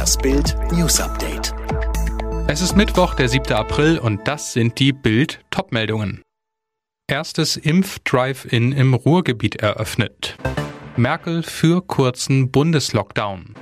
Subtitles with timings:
[0.00, 1.52] Das Bild News Update.
[2.48, 3.52] Es ist Mittwoch, der 7.
[3.52, 6.22] April und das sind die Bild Topmeldungen.
[7.06, 10.38] Erstes Impf-Drive-In im Ruhrgebiet eröffnet.
[10.96, 13.54] Merkel für kurzen Bundeslockdown.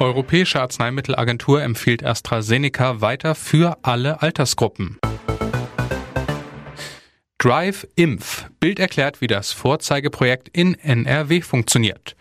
[0.00, 4.98] Europäische Arzneimittelagentur empfiehlt AstraZeneca weiter für alle Altersgruppen.
[7.38, 8.50] Drive Impf.
[8.58, 12.16] Bild erklärt, wie das Vorzeigeprojekt in NRW funktioniert.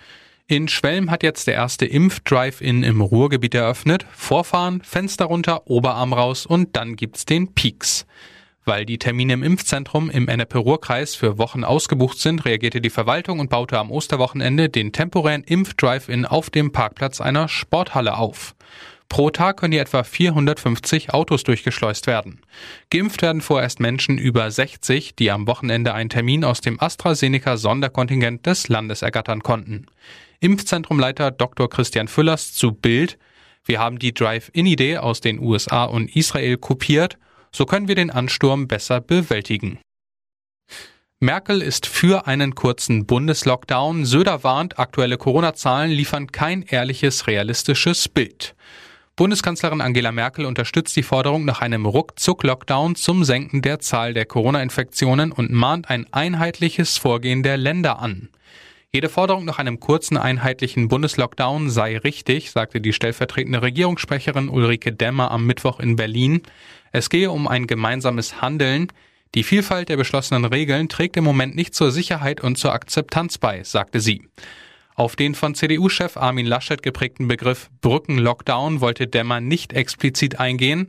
[0.48, 4.05] In Schwelm hat jetzt der erste Impf-Drive-In im Ruhrgebiet eröffnet.
[4.12, 8.05] Vorfahren, Fenster runter, Oberarm raus und dann gibt's den Peaks.
[8.63, 13.50] Weil die Termine im Impfzentrum im NRP-Ruhr-Kreis für Wochen ausgebucht sind, reagierte die Verwaltung und
[13.50, 18.53] baute am Osterwochenende den temporären Impf-Drive-In auf dem Parkplatz einer Sporthalle auf.
[19.09, 22.41] Pro Tag können hier etwa 450 Autos durchgeschleust werden.
[22.91, 28.67] Geimpft werden vorerst Menschen über 60, die am Wochenende einen Termin aus dem AstraZeneca-Sonderkontingent des
[28.67, 29.88] Landes ergattern konnten.
[30.45, 31.67] Impfzentrumleiter Dr.
[31.67, 33.17] Christian Füllers zu Bild.
[33.63, 37.17] Wir haben die Drive-In-Idee aus den USA und Israel kopiert,
[37.52, 39.80] so können wir den Ansturm besser bewältigen.
[41.20, 44.05] Merkel ist für einen kurzen Bundeslockdown.
[44.05, 48.55] Söder warnt, aktuelle Corona-Zahlen liefern kein ehrliches, realistisches Bild.
[49.16, 55.31] Bundeskanzlerin Angela Merkel unterstützt die Forderung nach einem Ruckzuck-Lockdown zum Senken der Zahl der Corona-Infektionen
[55.31, 58.30] und mahnt ein einheitliches Vorgehen der Länder an.
[58.96, 65.32] Jede Forderung nach einem kurzen einheitlichen Bundeslockdown sei richtig, sagte die stellvertretende Regierungssprecherin Ulrike Dämmer
[65.32, 66.44] am Mittwoch in Berlin.
[66.94, 68.88] Es gehe um ein gemeinsames Handeln.
[69.34, 73.66] Die Vielfalt der beschlossenen Regeln trägt im Moment nicht zur Sicherheit und zur Akzeptanz bei,
[73.66, 74.30] sagte sie.
[74.96, 80.88] Auf den von CDU-Chef Armin Laschet geprägten Begriff Brückenlockdown wollte Dämmer nicht explizit eingehen.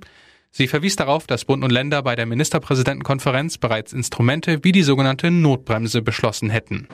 [0.53, 5.33] Sie verwies darauf, dass Bund und Länder bei der Ministerpräsidentenkonferenz bereits Instrumente wie die sogenannte
[5.33, 6.87] Notbremse beschlossen hätten.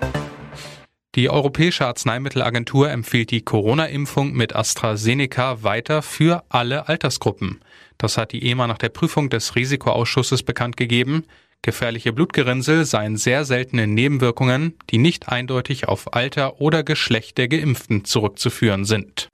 [1.15, 7.61] Die Europäische Arzneimittelagentur empfiehlt die Corona-Impfung mit AstraZeneca weiter für alle Altersgruppen.
[7.99, 11.25] Das hat die EMA nach der Prüfung des Risikoausschusses bekannt gegeben.
[11.61, 18.06] Gefährliche Blutgerinnsel seien sehr seltene Nebenwirkungen, die nicht eindeutig auf Alter oder Geschlecht der Geimpften
[18.06, 19.28] zurückzuführen sind.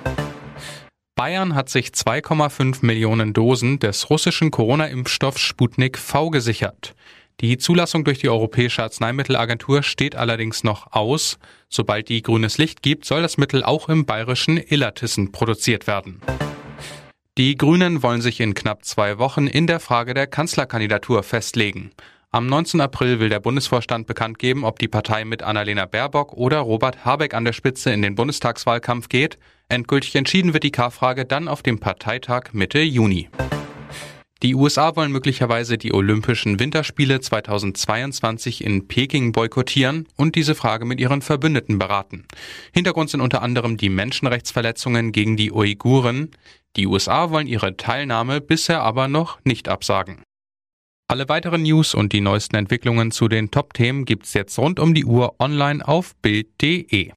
[1.14, 6.96] Bayern hat sich 2,5 Millionen Dosen des russischen Corona-Impfstoffs Sputnik V gesichert.
[7.40, 11.38] Die Zulassung durch die Europäische Arzneimittelagentur steht allerdings noch aus.
[11.68, 16.20] Sobald die grünes Licht gibt, soll das Mittel auch im bayerischen Illertissen produziert werden.
[17.36, 21.92] Die Grünen wollen sich in knapp zwei Wochen in der Frage der Kanzlerkandidatur festlegen.
[22.32, 22.80] Am 19.
[22.80, 27.34] April will der Bundesvorstand bekannt geben, ob die Partei mit Annalena Baerbock oder Robert Habeck
[27.34, 29.38] an der Spitze in den Bundestagswahlkampf geht.
[29.68, 33.28] Endgültig entschieden wird die K-Frage dann auf dem Parteitag Mitte Juni.
[34.44, 41.00] Die USA wollen möglicherweise die Olympischen Winterspiele 2022 in Peking boykottieren und diese Frage mit
[41.00, 42.24] ihren Verbündeten beraten.
[42.72, 46.30] Hintergrund sind unter anderem die Menschenrechtsverletzungen gegen die Uiguren.
[46.76, 50.22] Die USA wollen ihre Teilnahme bisher aber noch nicht absagen.
[51.08, 55.04] Alle weiteren News und die neuesten Entwicklungen zu den Top-Themen gibt's jetzt rund um die
[55.04, 57.10] Uhr online auf Bild.de.